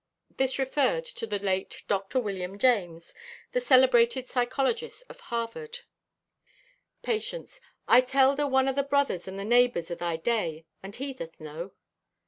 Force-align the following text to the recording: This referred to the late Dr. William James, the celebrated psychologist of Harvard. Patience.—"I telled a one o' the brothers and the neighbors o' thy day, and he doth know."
This 0.37 0.57
referred 0.57 1.05
to 1.05 1.27
the 1.27 1.37
late 1.37 1.83
Dr. 1.87 2.19
William 2.19 2.57
James, 2.57 3.13
the 3.51 3.61
celebrated 3.61 4.27
psychologist 4.27 5.03
of 5.09 5.19
Harvard. 5.19 5.81
Patience.—"I 7.03 8.01
telled 8.01 8.39
a 8.39 8.47
one 8.47 8.67
o' 8.67 8.73
the 8.73 8.81
brothers 8.81 9.27
and 9.27 9.37
the 9.37 9.45
neighbors 9.45 9.91
o' 9.91 9.95
thy 9.95 10.15
day, 10.17 10.65
and 10.81 10.95
he 10.95 11.13
doth 11.13 11.39
know." 11.39 11.73